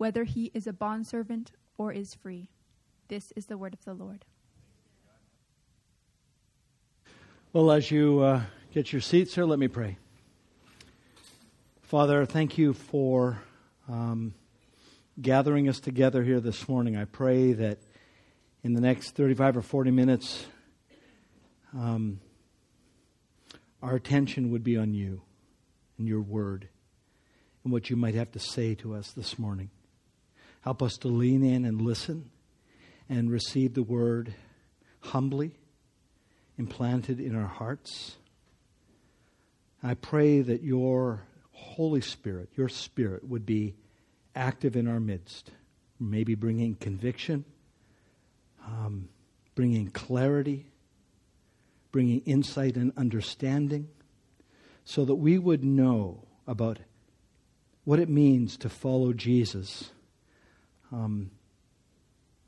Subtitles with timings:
[0.00, 2.48] whether he is a bondservant or is free.
[3.08, 4.24] This is the word of the Lord.
[7.52, 8.40] Well, as you uh,
[8.72, 9.98] get your seats here, let me pray.
[11.82, 13.42] Father, thank you for
[13.90, 14.32] um,
[15.20, 16.96] gathering us together here this morning.
[16.96, 17.76] I pray that
[18.64, 20.46] in the next 35 or 40 minutes,
[21.74, 22.20] um,
[23.82, 25.20] our attention would be on you
[25.98, 26.70] and your word
[27.64, 29.68] and what you might have to say to us this morning.
[30.60, 32.30] Help us to lean in and listen
[33.08, 34.34] and receive the word
[35.00, 35.52] humbly,
[36.58, 38.16] implanted in our hearts.
[39.82, 43.74] I pray that your Holy Spirit, your Spirit, would be
[44.34, 45.50] active in our midst,
[45.98, 47.44] maybe bringing conviction,
[48.66, 49.08] um,
[49.54, 50.66] bringing clarity,
[51.90, 53.88] bringing insight and understanding,
[54.84, 56.78] so that we would know about
[57.84, 59.90] what it means to follow Jesus
[60.92, 61.30] um,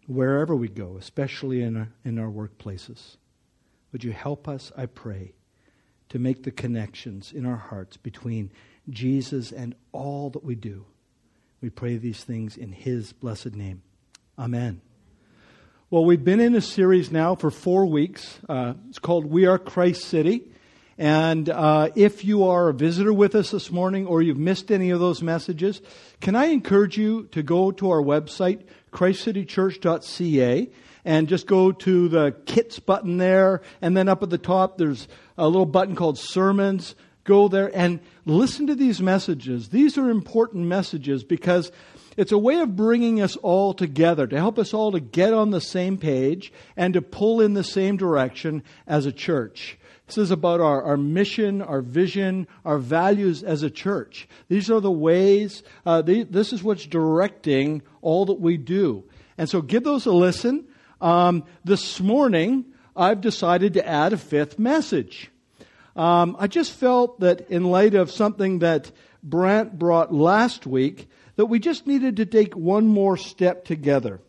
[0.06, 3.16] wherever we go, especially in our, in our workplaces.
[3.92, 5.32] Would you help us, I pray,
[6.08, 8.50] to make the connections in our hearts between
[8.88, 10.86] Jesus and all that we do?
[11.60, 13.82] We pray these things in His blessed name.
[14.38, 14.80] Amen.
[15.90, 18.40] Well, we've been in a series now for four weeks.
[18.48, 20.51] Uh, it's called We Are Christ City.
[21.02, 24.90] And uh, if you are a visitor with us this morning or you've missed any
[24.90, 25.82] of those messages,
[26.20, 30.70] can I encourage you to go to our website, christcitychurch.ca,
[31.04, 33.62] and just go to the kits button there.
[33.80, 36.94] And then up at the top, there's a little button called sermons.
[37.24, 39.70] Go there and listen to these messages.
[39.70, 41.72] These are important messages because
[42.16, 45.50] it's a way of bringing us all together, to help us all to get on
[45.50, 49.78] the same page and to pull in the same direction as a church.
[50.06, 54.28] This is about our, our mission, our vision, our values as a church.
[54.48, 59.04] These are the ways, uh, this is what's directing all that we do.
[59.38, 60.66] And so give those a listen.
[61.00, 65.30] Um, this morning, I've decided to add a fifth message.
[65.96, 68.90] Um, I just felt that in light of something that
[69.22, 74.20] Brant brought last week, that we just needed to take one more step together.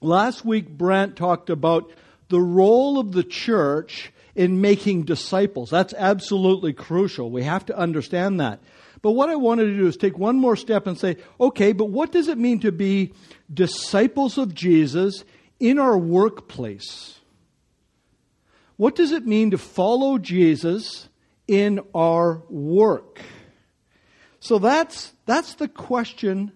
[0.00, 1.92] Last week, Brant talked about
[2.28, 5.70] the role of the church in making disciples.
[5.70, 7.30] That's absolutely crucial.
[7.30, 8.60] We have to understand that.
[9.02, 11.86] But what I wanted to do is take one more step and say, okay, but
[11.86, 13.14] what does it mean to be
[13.52, 15.24] disciples of Jesus
[15.58, 17.18] in our workplace?
[18.76, 21.08] What does it mean to follow Jesus
[21.46, 23.20] in our work?
[24.40, 26.52] So that's, that's the question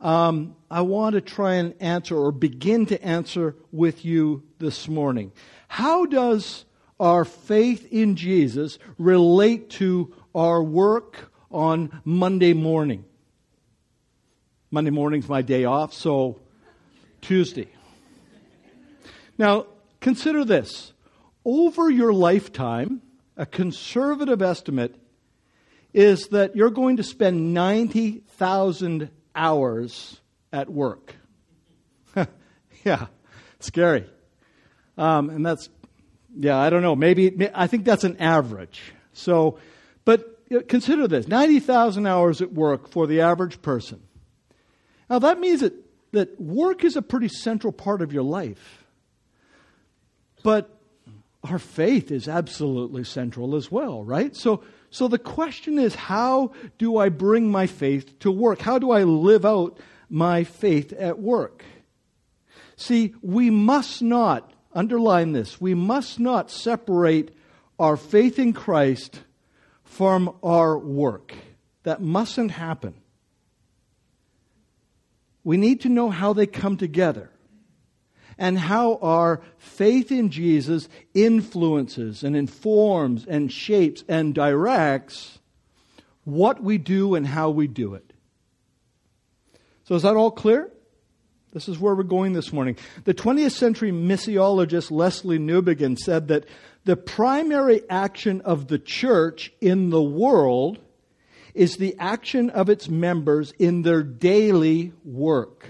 [0.00, 5.32] um, I want to try and answer or begin to answer with you this morning.
[5.66, 6.64] How does
[7.00, 13.04] our faith in Jesus relate to our work on Monday morning.
[14.70, 16.40] Monday morning's my day off, so
[17.20, 17.68] Tuesday.
[19.38, 19.66] Now,
[20.00, 20.92] consider this.
[21.44, 23.00] Over your lifetime,
[23.36, 24.94] a conservative estimate
[25.94, 30.20] is that you're going to spend 90,000 hours
[30.52, 31.14] at work.
[32.84, 33.06] yeah,
[33.60, 34.04] scary.
[34.98, 35.70] Um, and that's
[36.38, 36.94] yeah, I don't know.
[36.94, 38.92] Maybe, I think that's an average.
[39.12, 39.58] So,
[40.04, 40.38] but
[40.68, 44.00] consider this 90,000 hours at work for the average person.
[45.10, 45.74] Now, that means that,
[46.12, 48.84] that work is a pretty central part of your life.
[50.44, 50.78] But
[51.42, 54.36] our faith is absolutely central as well, right?
[54.36, 58.60] So, so the question is how do I bring my faith to work?
[58.60, 59.78] How do I live out
[60.08, 61.64] my faith at work?
[62.76, 67.34] See, we must not underline this, we must not separate
[67.78, 69.20] our faith in Christ
[69.84, 71.34] from our work.
[71.84, 72.94] That mustn't happen.
[75.44, 77.30] We need to know how they come together
[78.36, 85.38] and how our faith in Jesus influences and informs and shapes and directs
[86.24, 88.12] what we do and how we do it.
[89.84, 90.70] So, is that all clear?
[91.52, 92.76] This is where we're going this morning.
[93.04, 96.44] The 20th century missiologist Lesslie Newbigin said that
[96.84, 100.78] the primary action of the church in the world
[101.54, 105.66] is the action of its members in their daily work.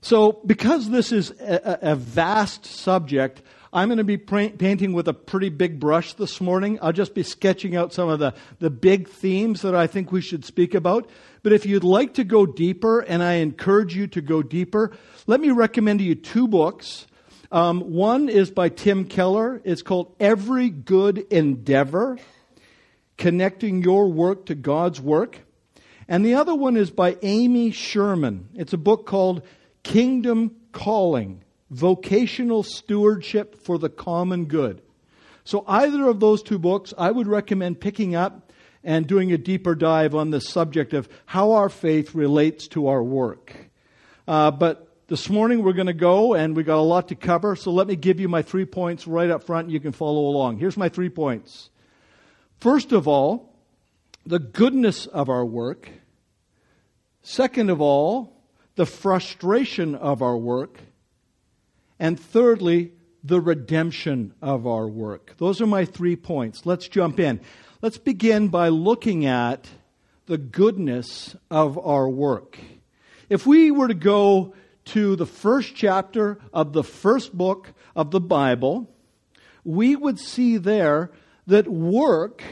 [0.00, 3.42] So, because this is a, a vast subject,
[3.72, 6.78] I'm going to be painting with a pretty big brush this morning.
[6.80, 10.20] I'll just be sketching out some of the, the big themes that I think we
[10.20, 11.08] should speak about.
[11.44, 14.92] But if you'd like to go deeper, and I encourage you to go deeper,
[15.26, 17.06] let me recommend to you two books.
[17.52, 19.60] Um, one is by Tim Keller.
[19.62, 22.18] It's called Every Good Endeavor
[23.18, 25.40] Connecting Your Work to God's Work.
[26.08, 28.48] And the other one is by Amy Sherman.
[28.54, 29.42] It's a book called
[29.82, 34.80] Kingdom Calling Vocational Stewardship for the Common Good.
[35.44, 38.50] So, either of those two books, I would recommend picking up
[38.84, 43.02] and doing a deeper dive on the subject of how our faith relates to our
[43.02, 43.54] work.
[44.28, 47.56] Uh, but this morning we're going to go and we've got a lot to cover,
[47.56, 50.26] so let me give you my three points right up front and you can follow
[50.26, 50.58] along.
[50.58, 51.70] Here's my three points.
[52.58, 53.54] First of all,
[54.26, 55.88] the goodness of our work.
[57.22, 58.42] Second of all,
[58.76, 60.78] the frustration of our work.
[61.98, 62.92] And thirdly,
[63.22, 65.34] the redemption of our work.
[65.38, 66.66] Those are my three points.
[66.66, 67.40] Let's jump in.
[67.84, 69.68] Let's begin by looking at
[70.24, 72.58] the goodness of our work.
[73.28, 74.54] If we were to go
[74.86, 78.90] to the first chapter of the first book of the Bible,
[79.64, 81.10] we would see there
[81.46, 82.42] that work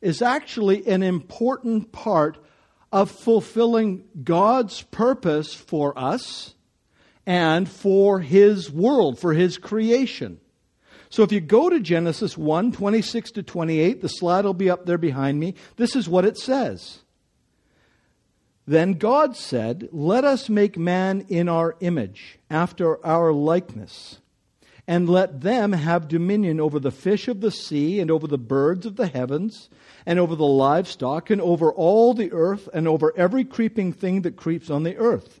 [0.00, 2.38] is actually an important part
[2.90, 6.54] of fulfilling God's purpose for us
[7.26, 10.40] and for His world, for His creation.
[11.10, 14.86] So if you go to Genesis 1 26 to 28, the slide will be up
[14.86, 15.56] there behind me.
[15.76, 17.00] This is what it says.
[18.66, 24.20] Then God said, Let us make man in our image, after our likeness,
[24.86, 28.86] and let them have dominion over the fish of the sea, and over the birds
[28.86, 29.68] of the heavens,
[30.06, 34.36] and over the livestock, and over all the earth, and over every creeping thing that
[34.36, 35.40] creeps on the earth.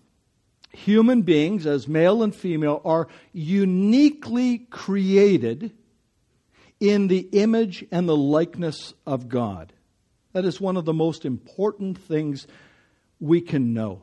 [0.73, 5.71] human beings, as male and female, are uniquely created
[6.79, 9.73] in the image and the likeness of God.
[10.33, 12.47] That is one of the most important things
[13.19, 14.01] we can know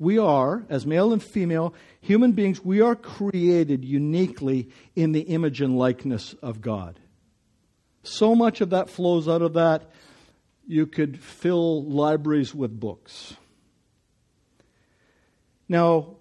[0.00, 5.60] we are, as male and female human beings, we are created uniquely in the image
[5.60, 6.98] and likeness of God.
[8.02, 9.90] So much of that flows out of that,
[10.66, 13.36] you could fill libraries with books.
[15.70, 16.16] Now,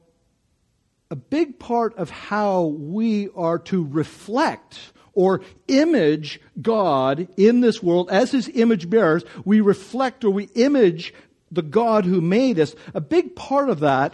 [1.10, 8.12] a big part of how we are to reflect or image God in this world
[8.12, 11.16] as his image bearers, we reflect or we image
[11.52, 14.14] the God who made us, a big part of that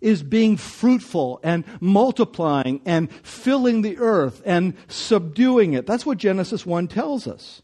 [0.00, 5.86] is being fruitful and multiplying and filling the earth and subduing it.
[5.86, 7.62] That's what Genesis 1 tells us.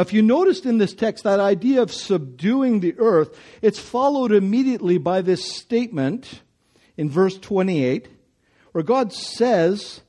[0.00, 4.98] If you noticed in this text that idea of subduing the earth, it's followed immediately
[4.98, 6.42] by this statement
[6.96, 8.08] in verse 28
[8.72, 10.02] where God says,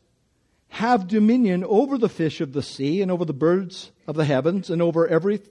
[0.70, 4.70] Have dominion over the fish of the sea and over the birds of the heavens
[4.70, 5.42] and over every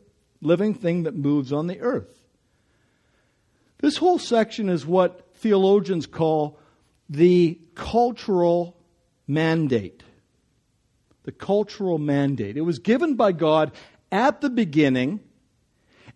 [0.43, 2.15] living thing that moves on the earth.
[3.79, 6.59] This whole section is what theologians call
[7.09, 8.77] the cultural
[9.27, 10.03] mandate.
[11.25, 12.57] The cultural mandate.
[12.57, 13.73] It was given by God
[14.17, 15.21] at the beginning,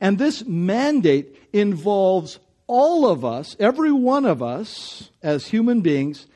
[0.00, 6.26] and this mandate involves all of us, every one of us, as human beings,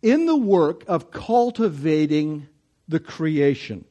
[0.00, 2.46] in the work of cultivating
[2.86, 3.84] the creation.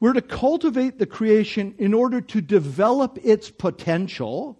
[0.00, 4.58] We're to cultivate the creation in order to develop its potential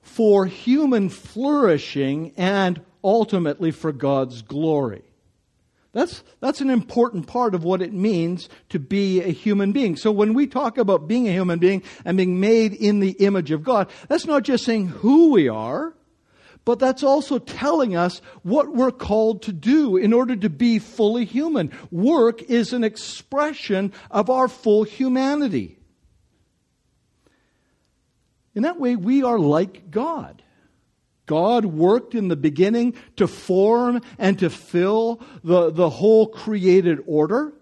[0.00, 5.02] for human flourishing and ultimately for God's glory.
[5.92, 9.96] That's, that's an important part of what it means to be a human being.
[9.96, 13.50] So when we talk about being a human being and being made in the image
[13.50, 15.92] of God, that's not just saying who we are,
[16.64, 21.24] but that's also telling us what we're called to do in order to be fully
[21.24, 21.72] human.
[21.90, 25.78] Work is an expression of our full humanity.
[28.54, 30.42] In that way, we are like God.
[31.30, 37.52] God worked in the beginning to form and to fill the, the whole created order.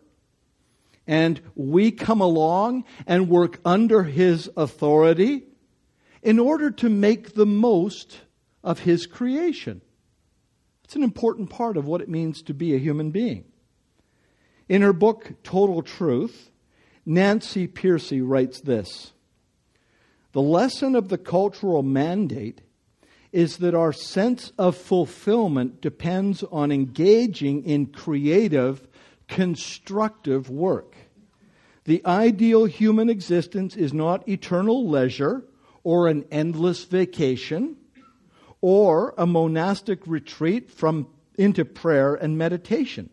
[1.07, 5.43] And we come along and work under His authority
[6.23, 8.21] in order to make the most
[8.65, 9.83] of His creation.
[10.85, 13.45] It's an important part of what it means to be a human being.
[14.67, 16.51] In her book, Total Truth,
[17.05, 19.13] Nancy Pearcey writes this
[20.33, 22.63] The lesson of the cultural mandate
[23.33, 28.87] is that our sense of fulfillment depends on engaging in creative,
[29.29, 30.95] constructive work.
[31.85, 35.45] The ideal human existence is not eternal leisure
[35.85, 37.77] or an endless vacation
[38.61, 43.09] or a monastic retreat from into prayer and meditation,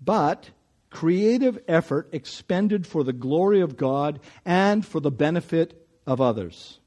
[0.00, 0.50] but
[0.90, 6.78] creative effort expended for the glory of God and for the benefit of others.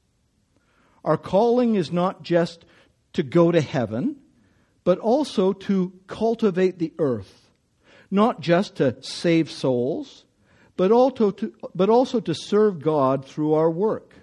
[1.06, 2.64] Our calling is not just
[3.12, 4.16] to go to heaven,
[4.82, 7.50] but also to cultivate the earth,
[8.10, 10.24] not just to save souls,
[10.76, 14.14] but also to, but also to serve God through our work.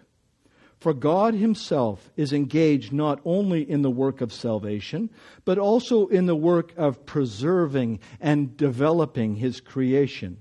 [0.81, 5.09] For God Himself is engaged not only in the work of salvation,
[5.45, 10.37] but also in the work of preserving and developing His creation.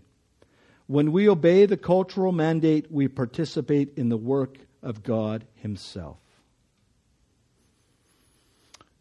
[0.88, 6.18] When we obey the cultural mandate, we participate in the work of God Himself.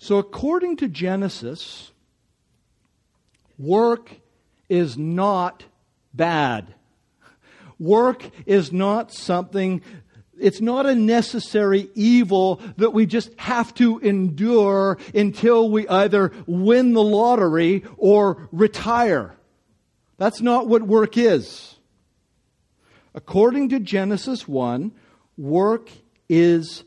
[0.04, 1.92] So, according to Genesis,
[3.60, 4.10] work
[4.68, 5.66] is not
[6.12, 6.74] bad.
[7.78, 9.84] Work is not something,
[10.40, 16.94] it's not a necessary evil that we just have to endure until we either win
[16.94, 19.36] the lottery or retire.
[20.18, 21.76] That's not what work is.
[23.14, 24.94] According to Genesis 1,
[25.38, 25.92] work
[26.28, 26.86] is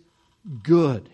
[0.64, 1.10] good.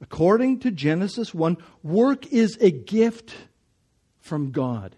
[0.00, 3.34] According to Genesis 1, work is a gift
[4.18, 4.94] from God.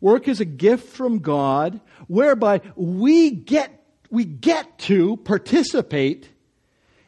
[0.00, 6.28] Work is a gift from God whereby we get, we get to participate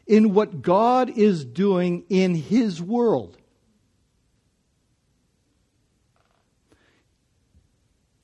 [0.05, 3.37] in what God is doing in His world.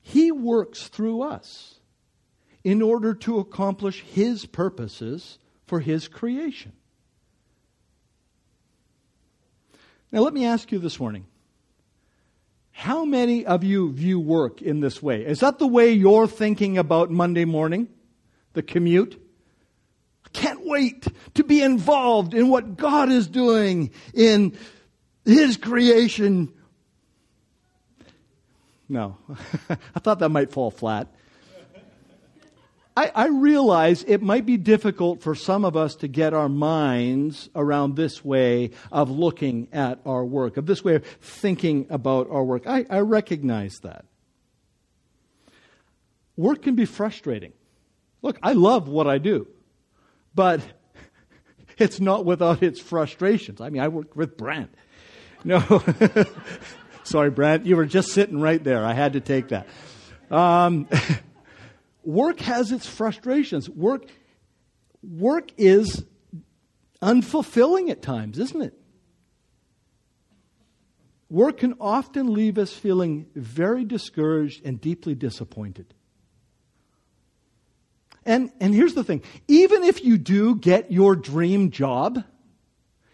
[0.02, 1.80] He works through us
[2.64, 6.74] in order to accomplish His purposes for His creation.
[10.16, 11.26] Now, let me ask you this morning
[12.72, 15.26] how many of you view work in this way?
[15.26, 17.90] Is that the way you're thinking about Monday morning?
[18.54, 19.22] The commute?
[20.26, 24.58] I can't wait to be involved in what God is doing in
[25.26, 26.54] His creation.
[28.88, 29.18] No,
[29.70, 31.14] I thought that might fall flat.
[32.98, 37.50] I, I, realize it might be difficult for some of us to get our minds
[37.54, 42.44] around this way of looking at our work, of this way of thinking about our
[42.44, 42.66] work.
[42.66, 44.06] I, I recognize that.
[46.38, 47.52] Work can be frustrating.
[48.22, 49.48] Look, I love what I do,
[50.34, 50.62] but
[51.78, 53.60] it's not without its frustrations.
[53.60, 54.74] I mean, I work with Brent.
[55.44, 55.60] No.
[57.04, 58.84] Sorry, Brent, you were just sitting right there.
[58.84, 59.68] I had to take that.
[60.32, 60.88] Um,
[62.06, 63.70] work has its frustrations.
[63.70, 64.06] Work,
[65.04, 66.04] work is
[67.02, 68.74] unfulfilling at times, isn't it?
[71.30, 75.94] Work can often leave us feeling very discouraged and deeply disappointed.
[78.26, 82.24] And, and here's the thing even if you do get your dream job,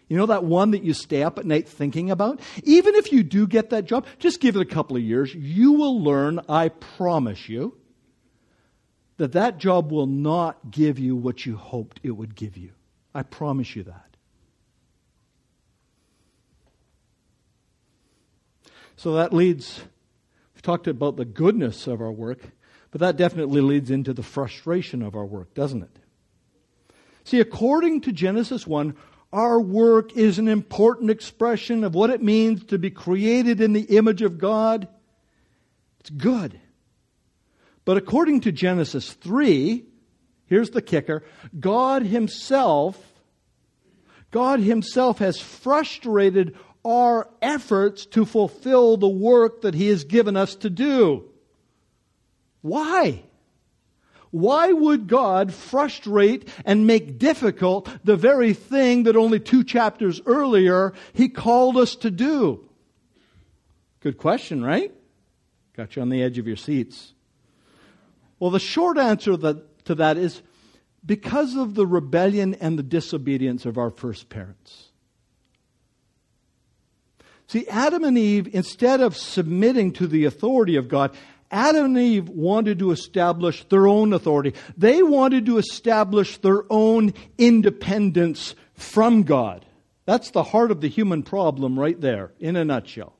[0.08, 2.40] you know that one that you stay up at night thinking about?
[2.64, 5.34] Even if you do get that job, just give it a couple of years.
[5.34, 7.76] You will learn, I promise you,
[9.16, 12.70] that that job will not give you what you hoped it would give you.
[13.14, 14.16] I promise you that.
[18.96, 19.82] So that leads,
[20.54, 22.38] we've talked about the goodness of our work,
[22.90, 25.98] but that definitely leads into the frustration of our work, doesn't it?
[27.24, 28.94] See, according to Genesis 1,
[29.32, 33.96] our work is an important expression of what it means to be created in the
[33.96, 34.88] image of God.
[36.00, 36.60] It's good.
[37.84, 39.84] But according to Genesis 3,
[40.46, 41.24] here's the kicker
[41.58, 42.98] God Himself,
[44.30, 50.54] God Himself has frustrated our efforts to fulfill the work that He has given us
[50.56, 51.24] to do.
[52.60, 53.22] Why?
[54.30, 60.94] Why would God frustrate and make difficult the very thing that only two chapters earlier
[61.12, 62.66] He called us to do?
[64.00, 64.92] Good question, right?
[65.76, 67.12] Got you on the edge of your seats.
[68.42, 70.42] Well, the short answer to that is
[71.06, 74.88] because of the rebellion and the disobedience of our first parents.
[77.46, 81.14] See, Adam and Eve, instead of submitting to the authority of God,
[81.52, 84.54] Adam and Eve wanted to establish their own authority.
[84.76, 89.64] They wanted to establish their own independence from God.
[90.04, 93.14] That's the heart of the human problem right there, in a nutshell.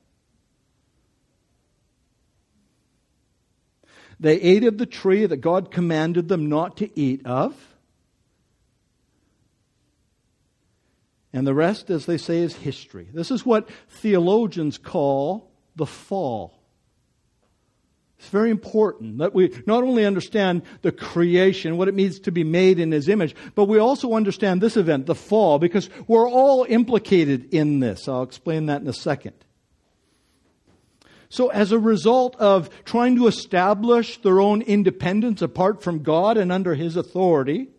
[4.23, 7.53] They ate of the tree that God commanded them not to eat of.
[11.33, 13.09] And the rest, as they say, is history.
[13.13, 16.57] This is what theologians call the fall.
[18.17, 22.45] It's very important that we not only understand the creation, what it means to be
[22.45, 26.65] made in His image, but we also understand this event, the fall, because we're all
[26.69, 28.07] implicated in this.
[28.07, 29.42] I'll explain that in a second.
[31.33, 36.51] So, as a result of trying to establish their own independence apart from God and
[36.51, 37.69] under His authority,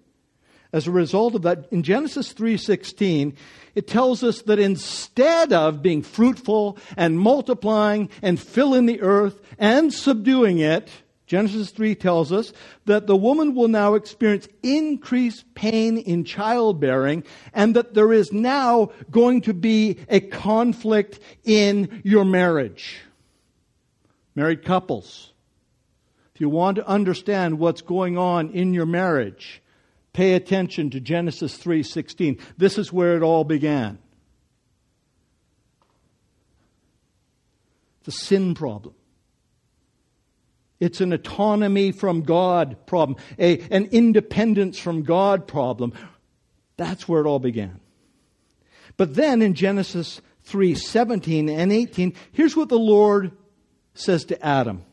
[0.73, 3.35] as a result of that, in Genesis 3:16,
[3.77, 9.95] it tells us that instead of being fruitful and multiplying and filling the earth and
[9.95, 10.89] subduing it,
[11.29, 12.53] Genesis 3 tells us
[12.87, 18.91] that the woman will now experience increased pain in childbearing and that there is now
[19.13, 22.97] going to be a conflict in your marriage.
[24.35, 25.33] Married couples,
[26.35, 29.63] if you want to understand what's going on in your marriage,
[30.15, 32.39] Pay attention to Genesis 3:16.
[32.57, 33.99] This is where it all began.
[38.05, 38.95] The sin problem.
[40.79, 45.93] It's an autonomy from God problem, a, an independence from God problem.
[46.77, 47.81] That's where it all began.
[48.97, 53.33] But then in Genesis 3:17 and 18, here's what the Lord
[53.95, 54.85] says to Adam.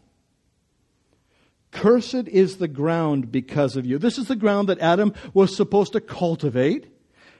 [1.71, 3.97] Cursed is the ground because of you.
[3.97, 6.87] This is the ground that Adam was supposed to cultivate.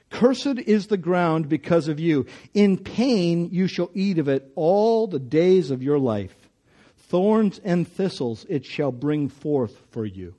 [0.10, 2.26] Cursed is the ground because of you.
[2.54, 6.36] In pain you shall eat of it all the days of your life.
[6.98, 10.36] Thorns and thistles it shall bring forth for you.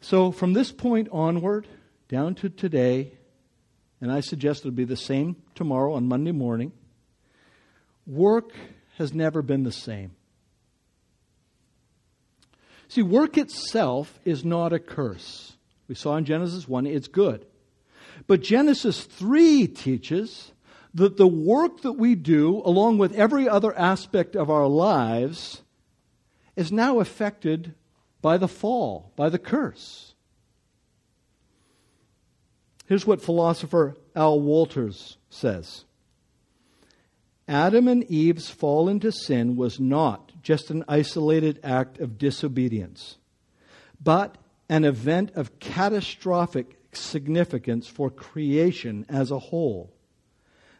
[0.00, 1.66] So, from this point onward,
[2.08, 3.12] down to today,
[4.00, 6.72] and I suggest it'll be the same tomorrow on Monday morning,
[8.08, 8.52] work
[8.96, 10.12] has never been the same.
[12.88, 15.56] See, work itself is not a curse.
[15.88, 17.46] We saw in Genesis 1, it's good.
[18.26, 20.52] But Genesis 3 teaches
[20.94, 25.62] that the work that we do, along with every other aspect of our lives,
[26.56, 27.74] is now affected
[28.20, 30.14] by the fall, by the curse.
[32.86, 35.84] Here's what philosopher Al Wolters says
[37.48, 43.16] Adam and Eve's fall into sin was not just an isolated act of disobedience,
[44.00, 44.36] but
[44.68, 49.90] an event of catastrophic significance for creation as a whole.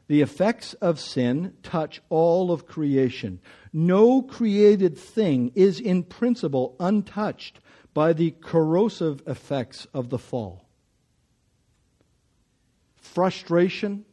[0.08, 3.40] The effects of sin touch all of creation.
[3.72, 7.60] No created thing is in principle untouched
[7.94, 10.66] by the corrosive effects of the fall.
[12.96, 14.04] Frustration,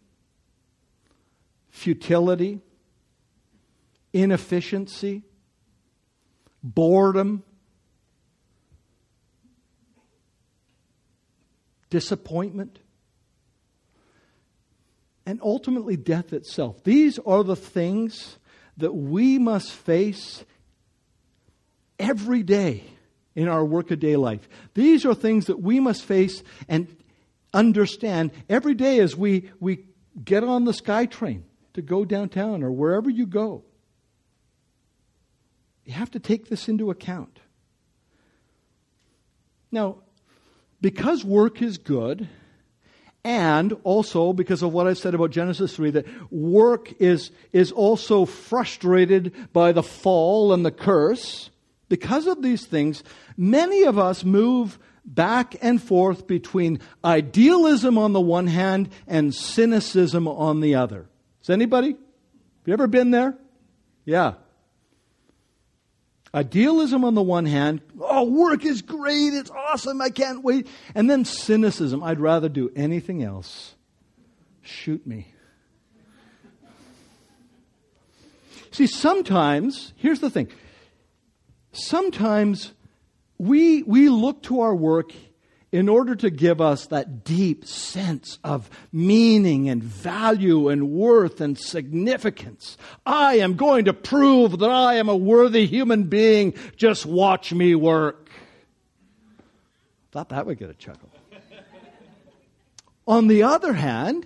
[1.76, 2.62] futility,
[4.14, 5.24] inefficiency,
[6.64, 7.44] boredom,
[11.90, 12.80] disappointment,
[15.26, 16.82] and ultimately death itself.
[16.86, 18.38] These are the things
[18.78, 20.46] that we must face
[22.00, 22.86] every day
[23.36, 24.48] in our workaday life.
[24.76, 26.88] These are things that we must face and
[27.54, 29.84] understand every day as we, we
[30.24, 31.42] get on the SkyTrain
[31.76, 33.64] to go downtown or wherever you go.
[35.86, 37.40] You have to take this into account.
[39.72, 39.98] Now,
[40.82, 42.28] because work is good,
[43.24, 48.26] and also because of what I said about Genesis 3, that work is, is also
[48.26, 51.50] frustrated by the fall and the curse,
[51.90, 53.04] because of these things,
[53.38, 60.28] many of us move back and forth between idealism on the one hand and cynicism
[60.28, 61.08] on the other.
[61.46, 61.90] Has anybody?
[61.90, 61.98] Have
[62.66, 63.38] you ever been there?
[64.04, 64.34] Yeah.
[66.34, 70.68] Idealism on the one hand, oh, work is great, it's awesome, I can't wait.
[70.96, 73.76] And then cynicism, I'd rather do anything else.
[74.64, 75.28] Shoot me.
[78.72, 80.48] See, sometimes, here's the thing.
[81.74, 82.72] Sometimes
[83.38, 85.12] we, we look to our work
[85.76, 91.60] in order to give us that deep sense of meaning and value and worth and
[91.60, 92.78] significance.
[93.06, 96.54] I am going to prove that I am a worthy human being.
[96.78, 98.30] Just watch me work.
[100.14, 101.10] Thought that would get a chuckle.
[103.06, 104.26] on the other hand,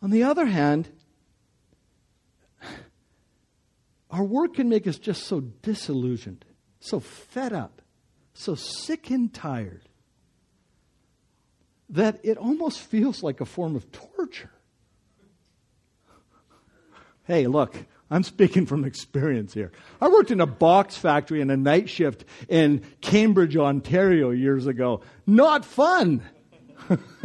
[0.00, 0.88] on the other hand,
[4.10, 6.46] our work can make us just so disillusioned,
[6.80, 7.82] so fed up
[8.36, 9.82] so sick and tired
[11.88, 14.50] that it almost feels like a form of torture.
[17.24, 17.74] Hey, look,
[18.10, 19.72] I'm speaking from experience here.
[20.00, 25.00] I worked in a box factory in a night shift in Cambridge, Ontario years ago.
[25.26, 26.22] Not fun.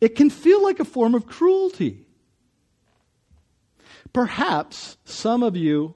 [0.00, 2.06] it can feel like a form of cruelty.
[4.12, 5.94] Perhaps some of you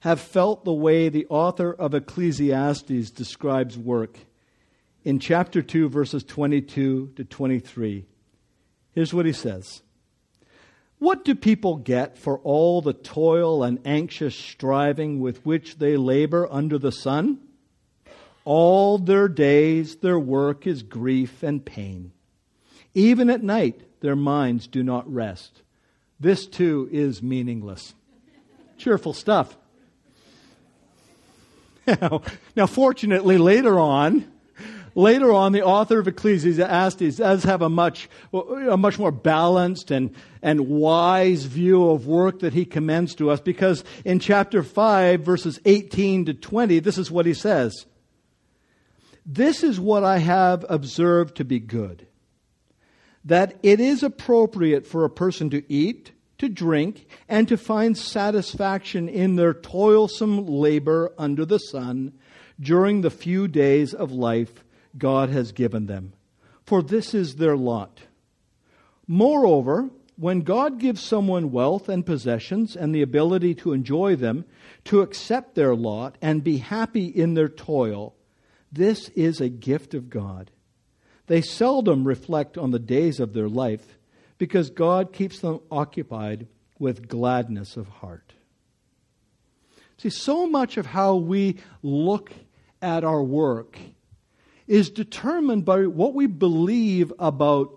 [0.00, 4.18] have felt the way the author of Ecclesiastes describes work
[5.04, 8.04] in chapter 2, verses 22 to 23.
[8.92, 9.82] Here's what he says
[10.98, 16.48] What do people get for all the toil and anxious striving with which they labor
[16.50, 17.38] under the sun?
[18.44, 22.12] All their days, their work is grief and pain.
[22.94, 25.62] Even at night, their minds do not rest.
[26.18, 27.94] This too is meaningless.
[28.78, 29.56] Cheerful stuff.
[31.86, 32.22] Now,
[32.56, 34.30] now, fortunately, later on,
[34.94, 40.14] later on, the author of Ecclesiastes does have a much, a much more balanced and,
[40.42, 45.60] and wise view of work that he commends to us because in chapter 5, verses
[45.64, 47.86] 18 to 20, this is what he says.
[49.24, 52.06] This is what I have observed to be good
[53.26, 59.08] that it is appropriate for a person to eat, to drink, and to find satisfaction
[59.08, 62.12] in their toilsome labor under the sun
[62.60, 64.64] during the few days of life
[64.98, 66.12] God has given them.
[66.64, 68.02] For this is their lot.
[69.06, 74.46] Moreover, when God gives someone wealth and possessions and the ability to enjoy them,
[74.84, 78.14] to accept their lot and be happy in their toil,
[78.72, 80.50] this is a gift of God.
[81.26, 83.95] They seldom reflect on the days of their life
[84.38, 86.46] because God keeps them occupied
[86.78, 88.34] with gladness of heart.
[89.98, 92.32] See, so much of how we look
[92.82, 93.78] at our work
[94.66, 97.72] is determined by what we believe about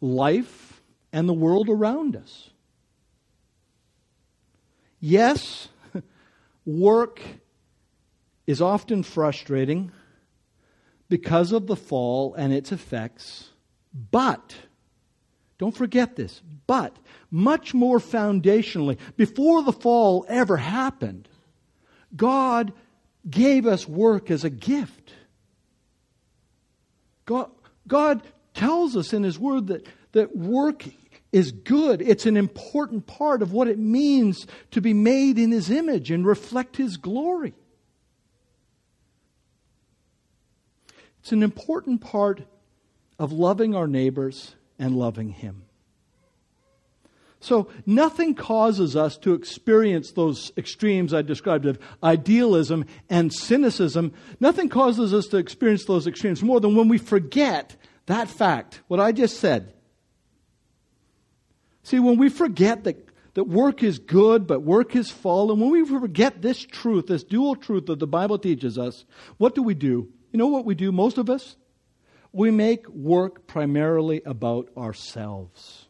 [0.00, 2.50] life and the world around us.
[5.00, 5.68] Yes,
[6.64, 7.20] work
[8.46, 9.92] is often frustrating
[11.08, 13.50] because of the fall and its effects.
[14.10, 14.54] But,
[15.58, 16.96] don't forget this, but
[17.30, 21.28] much more foundationally, before the fall ever happened,
[22.14, 22.72] God
[23.28, 25.12] gave us work as a gift.
[27.26, 27.50] God,
[27.86, 28.22] God
[28.54, 30.84] tells us in His Word that, that work
[31.32, 32.00] is good.
[32.00, 36.24] It's an important part of what it means to be made in His image and
[36.24, 37.52] reflect His glory.
[41.20, 42.42] It's an important part
[43.18, 45.64] of loving our neighbors and loving Him.
[47.40, 54.12] So, nothing causes us to experience those extremes I described of idealism and cynicism.
[54.40, 58.98] Nothing causes us to experience those extremes more than when we forget that fact, what
[58.98, 59.72] I just said.
[61.84, 65.84] See, when we forget that, that work is good, but work is fallen, when we
[65.84, 69.04] forget this truth, this dual truth that the Bible teaches us,
[69.36, 70.08] what do we do?
[70.32, 71.56] You know what we do, most of us?
[72.32, 75.86] We make work primarily about ourselves.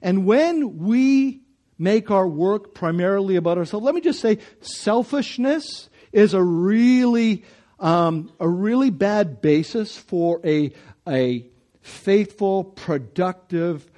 [0.00, 1.40] And when we
[1.78, 7.44] make our work primarily about ourselves, let me just say selfishness is a really,
[7.80, 10.72] um, a really bad basis for a,
[11.08, 11.46] a
[11.80, 13.90] faithful, productive,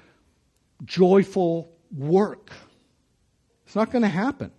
[0.84, 2.50] joyful work.
[3.66, 4.50] It's not going to happen.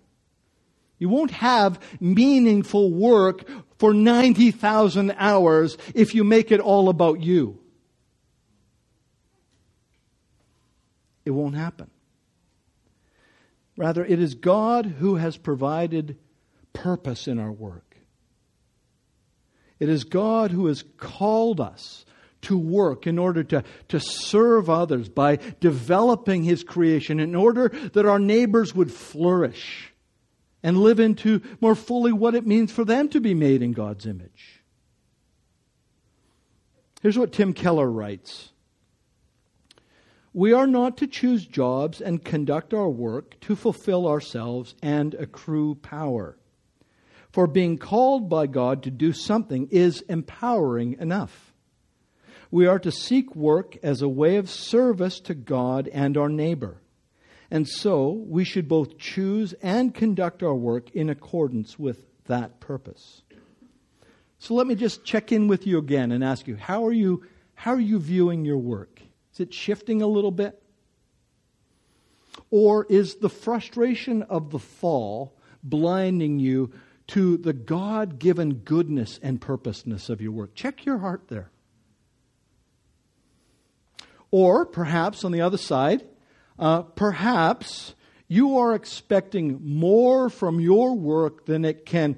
[1.00, 3.48] You won't have meaningful work
[3.78, 7.60] for 90,000 hours if you make it all about you.
[11.26, 11.90] It won't happen.
[13.76, 16.18] Rather, it is God who has provided
[16.74, 17.98] purpose in our work.
[19.80, 22.06] It is God who has called us
[22.44, 28.06] to work in order to, to serve others by developing His creation, in order that
[28.06, 29.94] our neighbors would flourish
[30.64, 34.06] and live into more fully what it means for them to be made in God's
[34.06, 34.62] image.
[37.02, 38.52] Here's what Tim Keller writes
[40.34, 45.76] We are not to choose jobs and conduct our work to fulfill ourselves and accrue
[45.76, 46.38] power.
[47.32, 51.54] For being called by God to do something is empowering enough.
[52.50, 56.82] We are to seek work as a way of service to God and our neighbor.
[57.50, 63.22] And so we should both choose and conduct our work in accordance with that purpose.
[64.40, 67.24] So let me just check in with you again and ask you how are you,
[67.56, 69.02] how are you viewing your work?
[69.34, 70.62] Is it shifting a little bit?
[72.52, 75.34] Or is the frustration of the fall
[75.64, 76.72] blinding you
[77.08, 80.56] to the God given goodness and purposeness of your work.
[80.56, 81.50] Check your heart there.
[84.30, 86.04] Or perhaps on the other side,
[86.60, 87.94] uh, perhaps
[88.28, 92.18] you are expecting more from your work than it can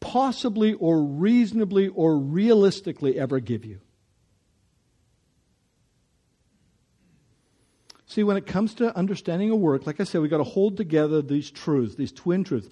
[0.00, 3.80] possibly or reasonably or realistically ever give you.
[8.06, 10.76] See, when it comes to understanding a work, like I said, we've got to hold
[10.76, 12.68] together these truths, these twin truths.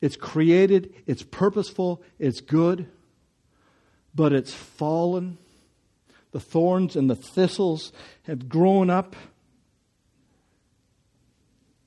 [0.00, 2.88] It's created, it's purposeful, it's good,
[4.14, 5.38] but it's fallen.
[6.32, 7.92] The thorns and the thistles
[8.24, 9.14] have grown up.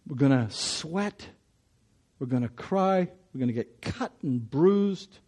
[0.07, 1.27] We're going to sweat.
[2.19, 3.09] We're going to cry.
[3.33, 5.19] We're going to get cut and bruised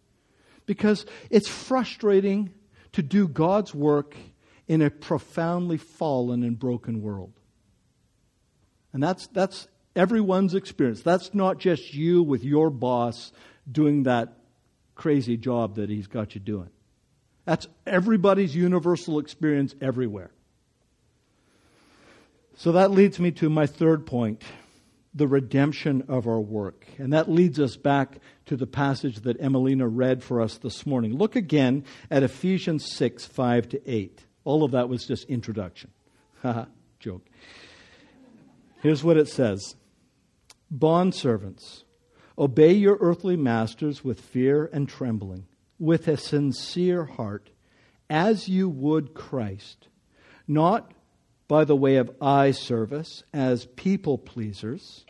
[0.66, 2.52] because it's frustrating
[2.92, 4.16] to do God's work
[4.66, 7.32] in a profoundly fallen and broken world.
[8.92, 11.02] And that's, that's everyone's experience.
[11.02, 13.32] That's not just you with your boss
[13.70, 14.38] doing that
[14.94, 16.70] crazy job that he's got you doing.
[17.44, 20.30] That's everybody's universal experience everywhere.
[22.56, 24.42] So that leads me to my third point
[25.14, 26.86] the redemption of our work.
[26.98, 31.16] And that leads us back to the passage that Emelina read for us this morning.
[31.16, 34.24] Look again at Ephesians 6 5 to 8.
[34.44, 35.90] All of that was just introduction.
[36.98, 37.26] Joke.
[38.82, 39.76] Here's what it says
[40.72, 41.84] Bondservants,
[42.36, 45.46] obey your earthly masters with fear and trembling,
[45.78, 47.50] with a sincere heart,
[48.10, 49.88] as you would Christ,
[50.48, 50.92] not
[51.48, 55.04] by the way of eye service as people pleasers,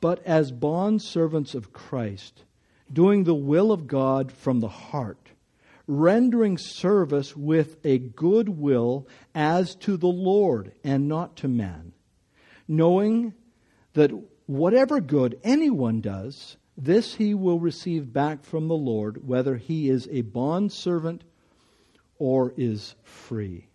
[0.00, 2.44] but as bond servants of Christ,
[2.92, 5.30] doing the will of God from the heart,
[5.86, 11.92] rendering service with a good will as to the Lord and not to man,
[12.68, 13.34] knowing
[13.94, 14.10] that
[14.46, 20.08] whatever good anyone does, this he will receive back from the Lord, whether he is
[20.10, 21.24] a bond servant
[22.18, 23.66] or is free.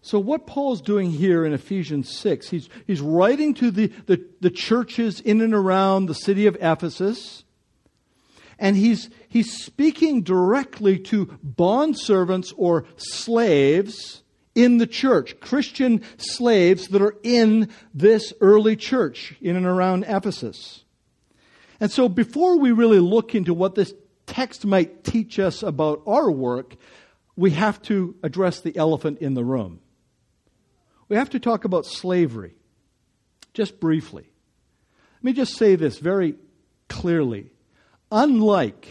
[0.00, 4.50] So, what Paul's doing here in Ephesians 6, he's, he's writing to the, the, the
[4.50, 7.44] churches in and around the city of Ephesus,
[8.58, 14.22] and he's, he's speaking directly to bondservants or slaves
[14.54, 20.84] in the church, Christian slaves that are in this early church in and around Ephesus.
[21.80, 23.94] And so, before we really look into what this
[24.26, 26.76] text might teach us about our work,
[27.36, 29.80] we have to address the elephant in the room.
[31.08, 32.54] We have to talk about slavery,
[33.54, 34.28] just briefly.
[35.16, 36.36] Let me just say this very
[36.88, 37.50] clearly.
[38.12, 38.88] Unlike,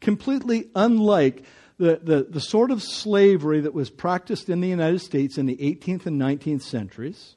[0.00, 1.44] completely unlike
[1.78, 5.56] the, the, the sort of slavery that was practiced in the United States in the
[5.56, 7.36] 18th and 19th centuries,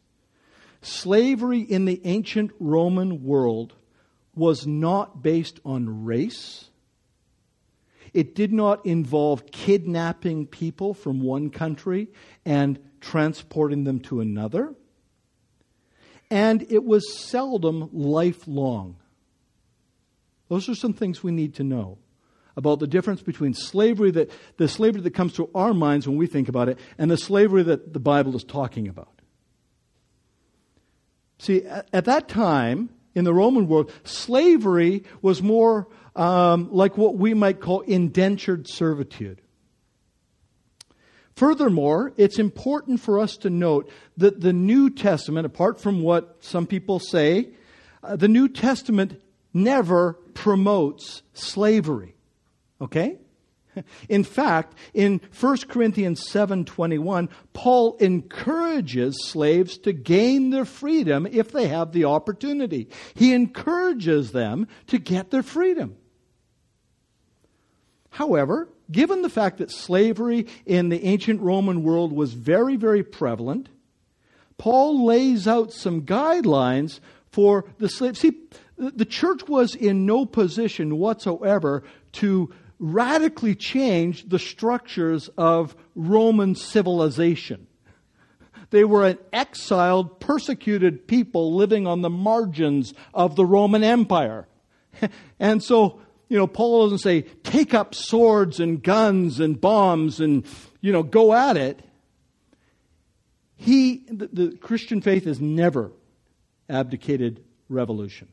[0.81, 3.73] slavery in the ancient Roman world
[4.35, 6.65] was not based on race.
[8.13, 12.07] It did not involve kidnapping people from one country
[12.45, 14.75] and transporting them to another.
[16.29, 18.97] And it was seldom lifelong.
[20.49, 21.97] Those are some things we need to know
[22.57, 26.27] about the difference between slavery that the slavery that comes to our minds when we
[26.27, 29.21] think about it and the slavery that the Bible is talking about.
[31.39, 37.15] See, at, at that time in the Roman world, slavery was more um, like what
[37.15, 39.41] we might call indentured servitude.
[41.37, 46.65] Furthermore, it's important for us to note that the New Testament, apart from what some
[46.65, 47.49] people say,
[48.03, 49.21] uh, the New Testament
[49.53, 52.15] never promotes slavery.
[52.81, 53.19] Okay?
[54.09, 61.67] In fact, in 1 Corinthians 7:21, Paul encourages slaves to gain their freedom if they
[61.67, 62.87] have the opportunity.
[63.13, 65.97] He encourages them to get their freedom.
[68.09, 73.69] However, given the fact that slavery in the ancient Roman world was very, very prevalent,
[74.57, 78.19] Paul lays out some guidelines for the slaves.
[78.19, 78.33] See,
[78.77, 87.67] the church was in no position whatsoever to radically change the structures of Roman civilization.
[88.69, 94.47] They were an exiled, persecuted people living on the margins of the Roman Empire.
[95.39, 100.45] And so you know, Paul doesn't say, take up swords and guns and bombs and,
[100.81, 101.81] you know, go at it.
[103.55, 105.91] He, the, the Christian faith has never
[106.69, 108.27] abdicated revolution.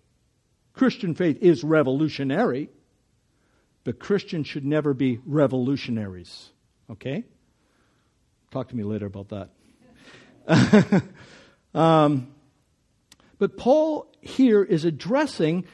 [0.72, 2.68] Christian faith is revolutionary,
[3.85, 6.50] but Christians should never be revolutionaries.
[6.90, 7.24] Okay?
[8.50, 9.48] Talk to me later about
[10.46, 11.02] that.
[11.74, 12.35] um,
[13.38, 15.64] but Paul here is addressing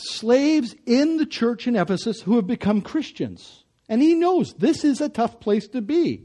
[0.00, 3.64] slaves in the church in Ephesus who have become Christians.
[3.88, 6.24] And he knows this is a tough place to be.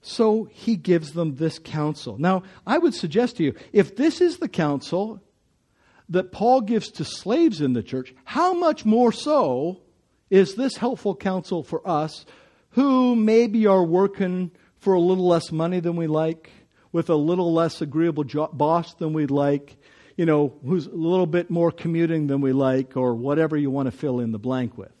[0.00, 2.18] So he gives them this counsel.
[2.18, 5.22] Now, I would suggest to you if this is the counsel
[6.10, 9.80] that Paul gives to slaves in the church, how much more so
[10.28, 12.26] is this helpful counsel for us
[12.70, 16.50] who maybe are working for a little less money than we like,
[16.92, 19.76] with a little less agreeable jo- boss than we'd like,
[20.16, 23.86] you know, who's a little bit more commuting than we like, or whatever you want
[23.86, 24.92] to fill in the blank with.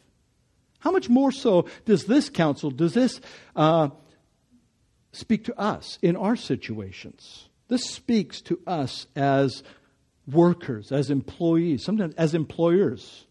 [0.80, 3.20] How much more so does this counsel, does this
[3.56, 3.88] uh,
[5.12, 7.48] speak to us in our situations?
[7.68, 9.62] This speaks to us as
[10.26, 13.26] workers, as employees, sometimes as employers.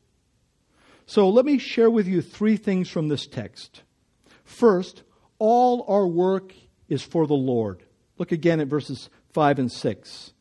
[1.06, 3.84] So let me share with you three things from this text.
[4.44, 5.04] First,
[5.38, 6.54] all our work
[6.88, 7.84] is for the Lord.
[8.18, 10.34] Look again at verses 5 and 6.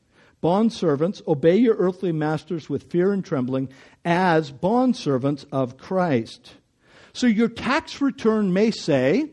[0.42, 3.68] Bondservants, obey your earthly masters with fear and trembling
[4.04, 6.54] as bondservants of Christ.
[7.12, 9.30] So your tax return may say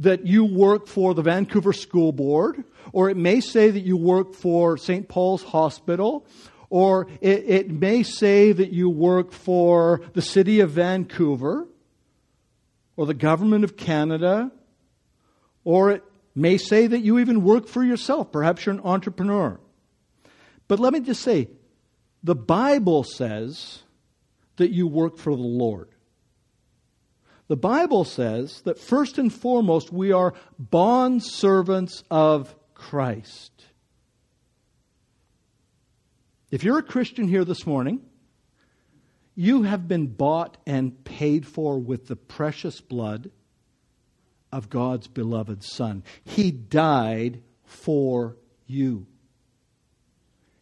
[0.00, 4.34] that you work for the Vancouver School Board, or it may say that you work
[4.34, 5.08] for St.
[5.08, 6.26] Paul's Hospital,
[6.68, 11.66] or it, it may say that you work for the city of Vancouver,
[12.96, 14.50] or the government of Canada,
[15.64, 18.32] or it may say that you even work for yourself.
[18.32, 19.58] Perhaps you're an entrepreneur.
[20.68, 21.48] But let me just say
[22.22, 23.82] the Bible says
[24.56, 25.88] that you work for the Lord.
[27.48, 33.52] The Bible says that first and foremost we are bond servants of Christ.
[36.50, 38.00] If you're a Christian here this morning,
[39.34, 43.30] you have been bought and paid for with the precious blood
[44.52, 46.04] of God's beloved Son.
[46.24, 49.06] He died for you.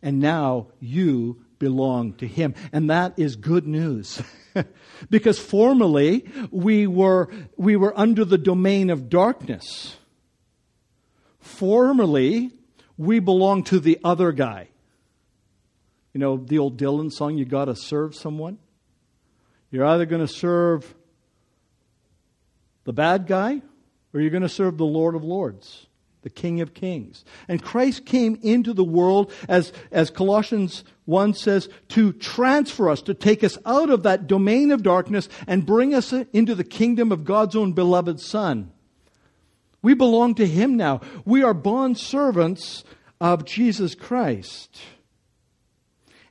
[0.03, 2.55] And now you belong to Him.
[2.73, 4.23] And that is good news.
[5.11, 9.97] because formerly we were, we were under the domain of darkness.
[11.39, 12.51] Formerly
[12.97, 14.69] we belonged to the other guy.
[16.13, 18.59] You know, the old Dylan song, You Gotta Serve Someone?
[19.71, 20.95] You're either going to serve
[22.85, 23.63] the bad guy
[24.13, 25.87] or you're going to serve the Lord of Lords,
[26.23, 27.25] the King of Kings.
[27.49, 33.15] And Christ came into the world, as, as Colossians 1 says, to transfer us, to
[33.15, 37.25] take us out of that domain of darkness and bring us into the kingdom of
[37.25, 38.71] God's own beloved Son.
[39.83, 41.01] We belong to Him now.
[41.25, 42.85] We are bond servants
[43.21, 44.79] of Jesus Christ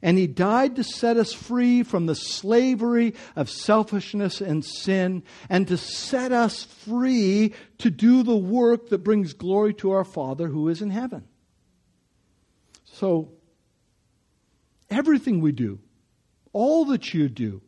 [0.01, 5.67] and he died to set us free from the slavery of selfishness and sin and
[5.67, 10.69] to set us free to do the work that brings glory to our Father who
[10.69, 11.25] is in heaven.
[12.85, 13.31] So,
[14.89, 15.79] everything we do,
[16.53, 17.61] all that you do,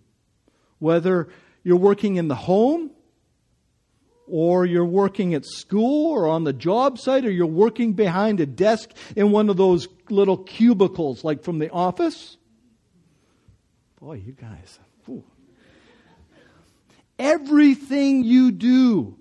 [0.79, 1.29] whether
[1.63, 2.91] you're working in the home,
[4.31, 8.45] or you're working at school or on the job site, or you're working behind a
[8.45, 12.37] desk in one of those little cubicles like from the office.
[13.99, 14.79] Boy, you guys.
[15.09, 15.23] Ooh.
[17.19, 19.17] Everything you do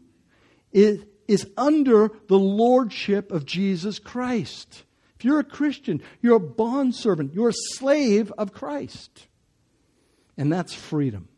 [0.73, 4.85] is, is under the lordship of Jesus Christ.
[5.18, 9.27] If you're a Christian, you're a bondservant, you're a slave of Christ.
[10.38, 11.29] And that's freedom.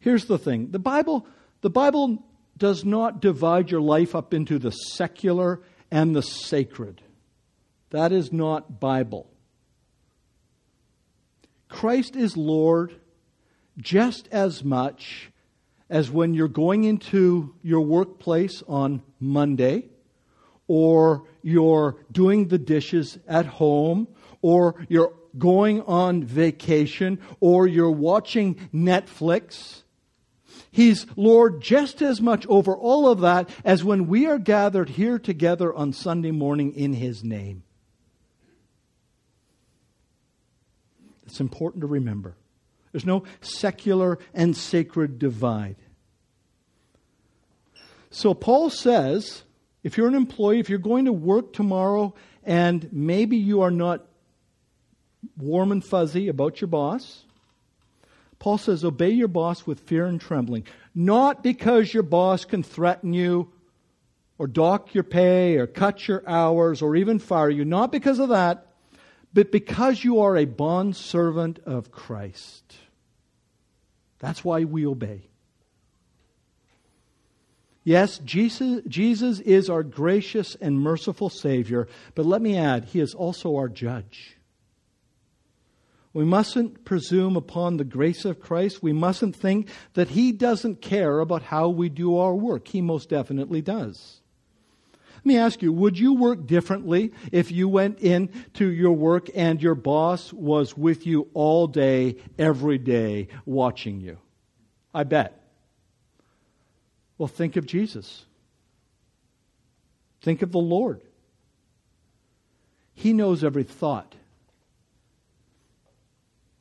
[0.00, 1.26] Here's the thing the Bible
[1.64, 2.22] the Bible
[2.58, 7.00] does not divide your life up into the secular and the sacred.
[7.88, 9.30] That is not Bible.
[11.70, 12.94] Christ is Lord
[13.78, 15.30] just as much
[15.88, 19.88] as when you're going into your workplace on Monday,
[20.68, 24.06] or you're doing the dishes at home,
[24.42, 29.83] or you're going on vacation, or you're watching Netflix
[30.74, 35.20] He's Lord just as much over all of that as when we are gathered here
[35.20, 37.62] together on Sunday morning in His name.
[41.26, 42.34] It's important to remember.
[42.90, 45.76] There's no secular and sacred divide.
[48.10, 49.44] So Paul says
[49.84, 54.04] if you're an employee, if you're going to work tomorrow and maybe you are not
[55.36, 57.22] warm and fuzzy about your boss,
[58.44, 63.14] Paul says, Obey your boss with fear and trembling, not because your boss can threaten
[63.14, 63.50] you
[64.36, 68.28] or dock your pay or cut your hours or even fire you, not because of
[68.28, 68.66] that,
[69.32, 72.76] but because you are a bond servant of Christ.
[74.18, 75.22] That's why we obey.
[77.82, 83.14] Yes, Jesus, Jesus is our gracious and merciful Savior, but let me add, He is
[83.14, 84.36] also our judge.
[86.14, 88.82] We mustn't presume upon the grace of Christ.
[88.82, 92.68] We mustn't think that He doesn't care about how we do our work.
[92.68, 94.20] He most definitely does.
[95.16, 99.28] Let me ask you, would you work differently if you went in to your work
[99.34, 104.18] and your boss was with you all day, every day, watching you?
[104.94, 105.40] I bet.
[107.18, 108.24] Well, think of Jesus.
[110.20, 111.00] Think of the Lord.
[112.92, 114.14] He knows every thought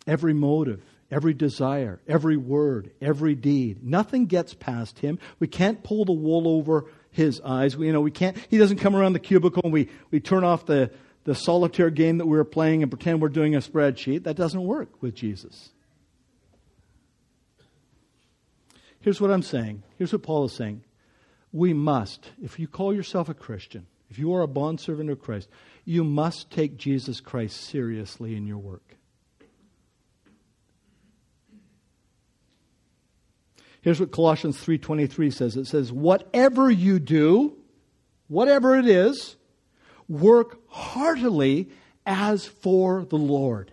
[0.07, 0.81] every motive,
[1.11, 3.83] every desire, every word, every deed.
[3.83, 5.19] Nothing gets past him.
[5.39, 7.77] We can't pull the wool over his eyes.
[7.77, 10.43] We, you know, we can't, he doesn't come around the cubicle and we, we turn
[10.43, 10.91] off the,
[11.23, 14.23] the solitaire game that we were playing and pretend we're doing a spreadsheet.
[14.23, 15.69] That doesn't work with Jesus.
[18.99, 19.83] Here's what I'm saying.
[19.97, 20.83] Here's what Paul is saying.
[21.51, 25.49] We must, if you call yourself a Christian, if you are a bondservant of Christ,
[25.85, 28.92] you must take Jesus Christ seriously in your work.
[33.83, 35.57] Here's what Colossians 3:23 says.
[35.57, 37.53] It says, "Whatever you do,
[38.29, 39.35] whatever it is,
[40.07, 41.69] work heartily
[42.05, 43.71] as for the Lord."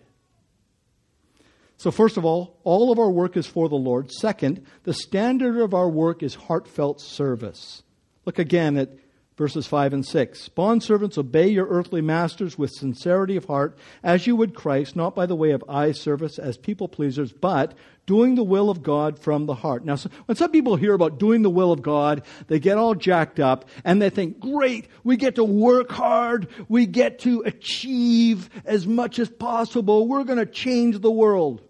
[1.76, 4.10] So first of all, all of our work is for the Lord.
[4.12, 7.84] Second, the standard of our work is heartfelt service.
[8.26, 8.90] Look again at
[9.36, 10.50] verses 5 and 6.
[10.50, 15.24] Bondservants, obey your earthly masters with sincerity of heart, as you would Christ, not by
[15.24, 17.72] the way of eye service as people pleasers, but
[18.10, 19.84] doing the will of God from the heart.
[19.84, 22.96] Now, so when some people hear about doing the will of God, they get all
[22.96, 28.50] jacked up and they think, great, we get to work hard, we get to achieve
[28.64, 31.62] as much as possible, we're going to change the world.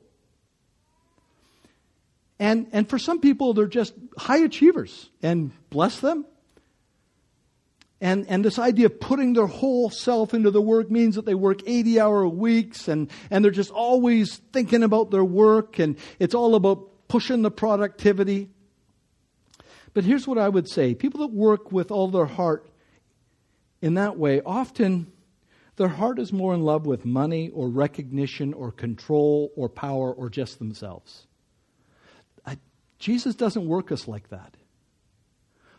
[2.38, 6.24] And, and for some people, they're just high achievers, and bless them.
[8.00, 11.34] And, and this idea of putting their whole self into the work means that they
[11.34, 16.34] work 80 hour weeks and, and they're just always thinking about their work and it's
[16.34, 18.48] all about pushing the productivity.
[19.92, 22.66] But here's what I would say people that work with all their heart
[23.82, 25.12] in that way, often
[25.76, 30.28] their heart is more in love with money or recognition or control or power or
[30.28, 31.26] just themselves.
[32.44, 32.58] I,
[32.98, 34.56] Jesus doesn't work us like that.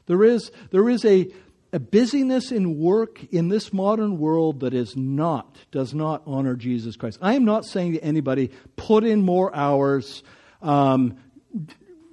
[0.08, 1.32] There is, there is a,
[1.74, 6.98] a busyness in work in this modern world that is not, does not honor Jesus
[6.98, 7.20] Christ.
[7.22, 10.24] I am not saying to anybody, put in more hours,
[10.62, 11.18] um,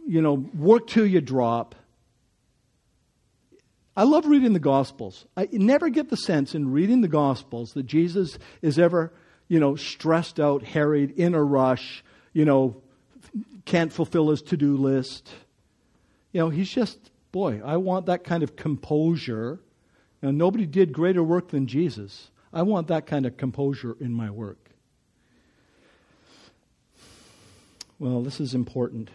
[0.07, 1.75] you know, work till you drop.
[3.97, 5.27] I love reading the Gospels.
[5.37, 9.13] I never get the sense in reading the Gospels that Jesus is ever,
[9.49, 12.81] you know, stressed out, harried, in a rush, you know,
[13.65, 15.29] can't fulfill his to do list.
[16.33, 19.61] You know, he's just boy, I want that kind of composure.
[20.23, 22.31] Now, nobody did greater work than Jesus.
[22.53, 24.71] I want that kind of composure in my work.
[27.99, 29.11] Well, this is important.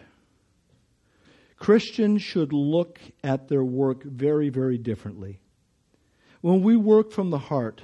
[1.57, 5.39] Christians should look at their work very, very differently.
[6.41, 7.83] When we work from the heart,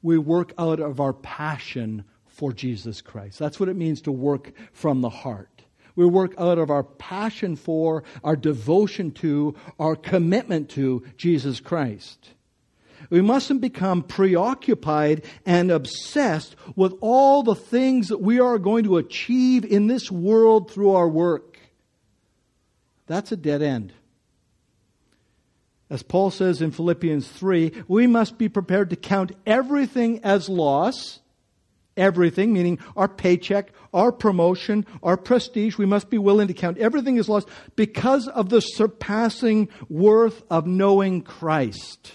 [0.00, 3.38] we work out of our passion for Jesus Christ.
[3.38, 5.55] That's what it means to work from the heart.
[5.96, 12.30] We work out of our passion for, our devotion to, our commitment to Jesus Christ.
[13.10, 18.96] We mustn't become preoccupied and obsessed with all the things that we are going to
[18.96, 21.58] achieve in this world through our work.
[23.06, 23.92] That's a dead end.
[25.88, 31.20] As Paul says in Philippians 3, we must be prepared to count everything as loss
[31.96, 35.78] everything, meaning our paycheck, our promotion, our prestige.
[35.78, 40.66] We must be willing to count everything as lost because of the surpassing worth of
[40.66, 42.12] knowing Christ.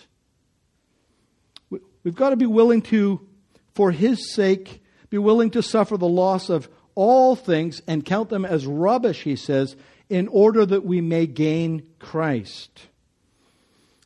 [2.03, 3.27] We've got to be willing to,
[3.73, 8.45] for His sake, be willing to suffer the loss of all things and count them
[8.45, 9.75] as rubbish, he says,
[10.09, 12.87] in order that we may gain Christ.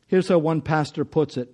[0.08, 1.54] Here's how one pastor puts it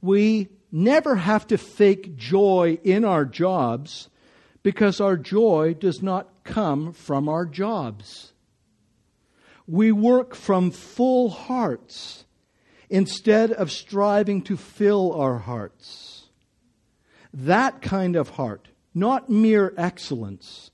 [0.00, 4.08] We never have to fake joy in our jobs
[4.62, 8.32] because our joy does not come from our jobs.
[9.66, 12.24] We work from full hearts
[12.88, 16.24] instead of striving to fill our hearts.
[17.32, 20.70] That kind of heart, not mere excellence,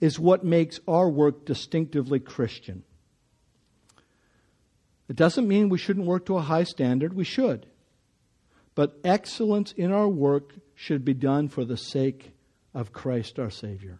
[0.00, 2.84] is what makes our work distinctively Christian.
[5.08, 7.14] It doesn't mean we shouldn't work to a high standard.
[7.14, 7.66] We should.
[8.78, 12.30] But excellence in our work should be done for the sake
[12.72, 13.98] of Christ our Savior.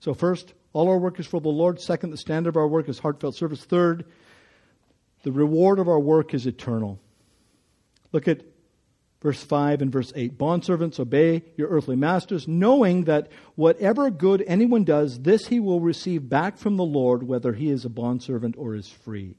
[0.00, 1.82] So, first, all our work is for the Lord.
[1.82, 3.62] Second, the standard of our work is heartfelt service.
[3.62, 4.06] Third,
[5.22, 6.98] the reward of our work is eternal.
[8.10, 8.40] Look at
[9.20, 14.84] Verse 5 and verse 8 Bondservants, obey your earthly masters, knowing that whatever good anyone
[14.84, 18.74] does, this he will receive back from the Lord, whether he is a bondservant or
[18.74, 19.36] is free.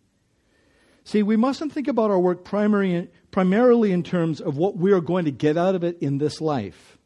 [1.07, 4.99] See, we mustn't think about our work primary, primarily in terms of what we are
[4.99, 6.97] going to get out of it in this life.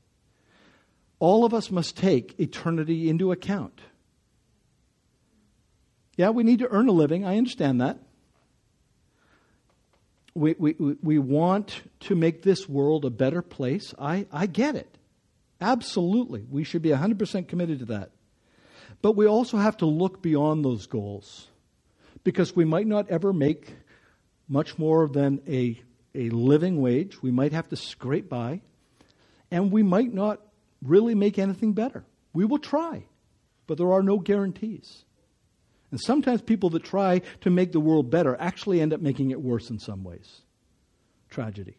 [1.20, 3.80] All of us must take eternity into account.
[6.18, 7.24] Yeah, we need to earn a living.
[7.24, 8.00] I understand that
[10.34, 13.94] we, we, we want to make this world a better place.
[14.00, 14.98] I, I get it.
[15.62, 16.44] Absolutely.
[16.50, 18.10] We should be 100% committed to that.
[19.04, 21.50] But we also have to look beyond those goals
[22.24, 23.76] because we might not ever make
[24.52, 25.82] much more than a,
[26.14, 27.22] a living wage.
[27.22, 28.60] We might have to scrape by,
[29.50, 30.42] and we might not
[30.84, 32.04] really make anything better.
[32.34, 33.06] We will try,
[33.66, 35.06] but there are no guarantees.
[35.90, 39.42] And sometimes people that try to make the world better actually end up making it
[39.42, 40.42] worse in some ways.
[41.30, 41.78] Tragedy.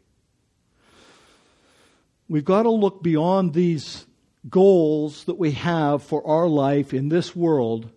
[2.26, 4.06] We've got to look beyond these
[4.48, 7.90] goals that we have for our life in this world.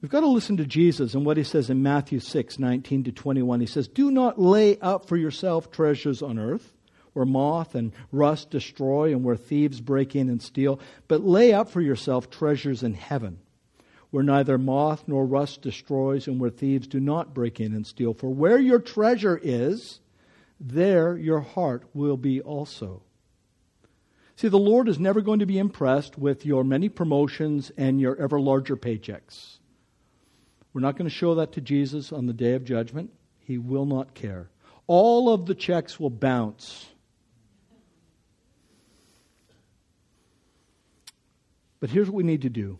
[0.00, 3.12] We've got to listen to Jesus and what he says in Matthew 6 19 to
[3.12, 3.60] 21.
[3.60, 6.74] He says, Do not lay up for yourself treasures on earth
[7.14, 10.78] where moth and rust destroy and where thieves break in and steal,
[11.08, 13.40] but lay up for yourself treasures in heaven
[14.10, 18.14] where neither moth nor rust destroys, and where thieves do not break in and steal.
[18.14, 20.00] For where your treasure is,
[20.58, 23.02] there your heart will be also.
[24.36, 28.16] See, the Lord is never going to be impressed with your many promotions and your
[28.16, 29.58] ever larger paychecks.
[30.78, 33.10] We're not going to show that to Jesus on the day of judgment.
[33.40, 34.48] He will not care.
[34.86, 36.86] All of the checks will bounce.
[41.80, 42.78] But here's what we need to do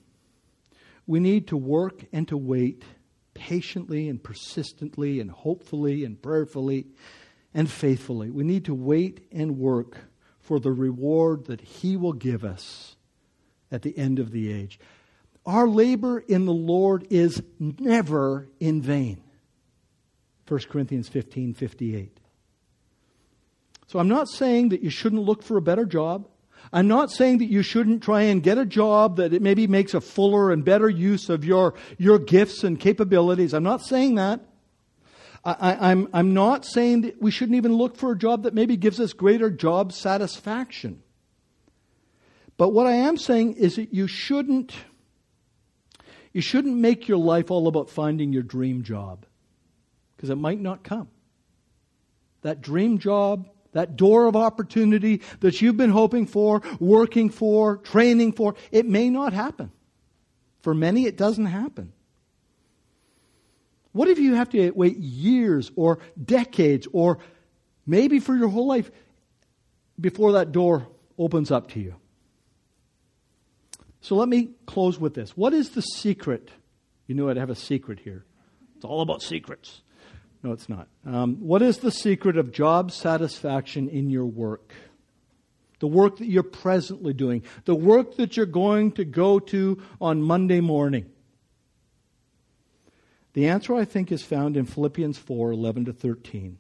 [1.09, 2.85] we need to work and to wait
[3.35, 6.87] patiently and persistently and hopefully and prayerfully
[7.53, 8.31] and faithfully.
[8.31, 9.97] We need to wait and work
[10.39, 12.95] for the reward that He will give us
[13.73, 14.79] at the end of the age.
[15.49, 19.23] Our labor in the Lord is never in vain.
[20.47, 22.21] 1 Corinthians 15 58.
[23.87, 26.29] So I'm not saying that you shouldn't look for a better job.
[26.71, 29.95] I'm not saying that you shouldn't try and get a job that it maybe makes
[29.95, 33.55] a fuller and better use of your, your gifts and capabilities.
[33.55, 34.41] I'm not saying that.
[35.47, 38.77] I, I'm, I'm not saying that we shouldn't even look for a job that maybe
[38.77, 41.03] gives us greater job satisfaction.
[42.59, 44.75] But what I am saying is that you shouldn't,
[46.39, 49.27] you shouldn't make your life all about finding your dream job
[50.17, 51.09] because it might not come.
[52.43, 58.35] That dream job that door of opportunity that you've been hoping for, working for, training
[58.35, 59.73] for, it may not happen.
[60.63, 61.93] For many, it doesn't happen.
[63.91, 67.19] What if you have to wait years or decades or
[67.85, 68.93] maybe for your whole life
[70.01, 70.87] before that door
[71.19, 71.97] opens up to you?
[74.01, 75.37] So let me close with this.
[75.37, 76.51] What is the secret?
[77.07, 78.25] You know, I'd have a secret here.
[78.77, 79.83] It's all about secrets.
[80.43, 80.89] No, it's not.
[81.05, 84.73] Um, what is the secret of job satisfaction in your work?
[85.81, 90.23] The work that you're presently doing, the work that you're going to go to on
[90.23, 91.11] Monday morning.
[93.33, 96.59] The answer, I think, is found in Philippians 4 11 to 13.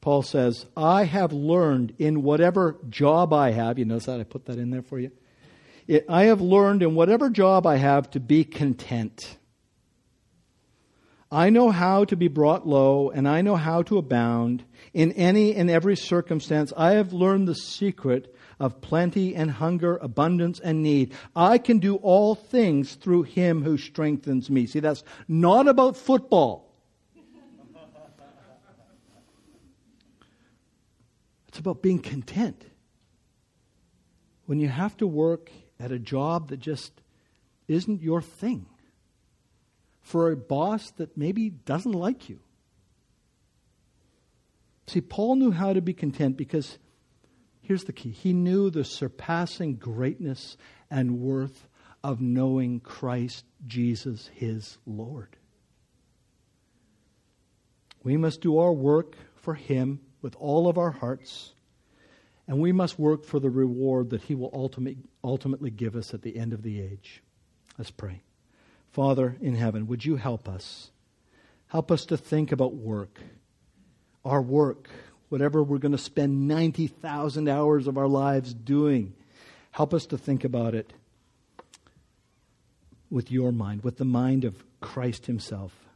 [0.00, 4.46] Paul says, I have learned in whatever job I have, you notice that I put
[4.46, 5.10] that in there for you?
[6.08, 9.38] I have learned in whatever job I have to be content.
[11.30, 14.64] I know how to be brought low, and I know how to abound.
[14.94, 20.58] In any and every circumstance, I have learned the secret of plenty and hunger, abundance
[20.58, 21.12] and need.
[21.36, 24.66] I can do all things through him who strengthens me.
[24.66, 26.74] See, that's not about football.
[31.48, 32.64] It's about being content.
[34.46, 35.50] When you have to work
[35.80, 36.92] at a job that just
[37.66, 38.66] isn't your thing
[40.00, 42.40] for a boss that maybe doesn't like you.
[44.86, 46.78] See, Paul knew how to be content because
[47.60, 50.56] here's the key he knew the surpassing greatness
[50.90, 51.68] and worth
[52.02, 55.36] of knowing Christ Jesus, his Lord.
[58.02, 61.52] We must do our work for him with all of our hearts,
[62.48, 66.22] and we must work for the reward that he will ultimately, ultimately give us at
[66.22, 67.22] the end of the age.
[67.76, 68.22] Let's pray.
[68.90, 70.90] Father in heaven, would you help us?
[71.68, 73.20] Help us to think about work,
[74.24, 74.88] our work,
[75.28, 79.12] whatever we're going to spend 90,000 hours of our lives doing.
[79.72, 80.94] Help us to think about it
[83.10, 85.87] with your mind, with the mind of Christ Himself.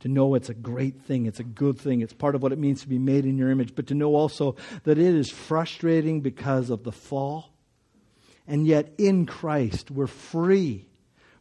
[0.00, 2.58] To know it's a great thing, it's a good thing, it's part of what it
[2.58, 6.20] means to be made in your image, but to know also that it is frustrating
[6.20, 7.52] because of the fall.
[8.46, 10.86] And yet in Christ, we're free.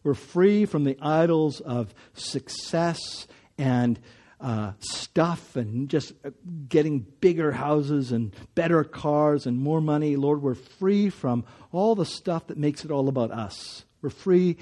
[0.04, 4.00] We're free from the idols of success and
[4.40, 6.30] uh, stuff and just uh,
[6.70, 10.16] getting bigger houses and better cars and more money.
[10.16, 13.84] Lord, we're free from all the stuff that makes it all about us.
[14.02, 14.58] We're free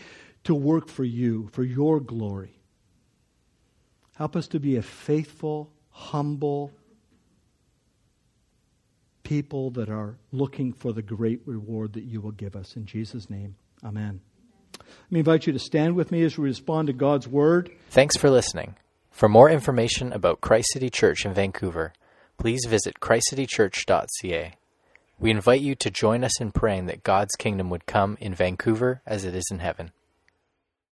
[0.45, 2.56] to work for you, for your glory.
[4.17, 6.71] Help us to be a faithful, humble
[9.23, 12.75] people that are looking for the great reward that you will give us.
[12.75, 14.21] In Jesus' name, amen.
[14.79, 17.69] Let me invite you to stand with me as we respond to God's word.
[17.89, 18.75] Thanks for listening.
[19.11, 21.93] For more information about Christ City Church in Vancouver,
[22.37, 24.55] please visit christcitychurch.ca.
[25.19, 29.01] We invite you to join us in praying that God's kingdom would come in Vancouver
[29.05, 29.91] as it is in heaven.